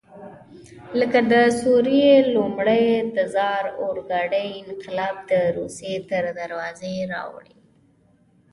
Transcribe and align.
لکه 0.99 1.19
د 1.31 1.33
روسیې 1.65 2.11
لومړي 2.35 2.85
تزار 3.15 3.63
اورګاډی 3.81 4.47
انقلاب 4.61 5.15
د 5.31 5.33
روسیې 5.57 5.95
تر 6.09 6.23
دروازو 6.39 6.93
راوړي. 7.13 7.55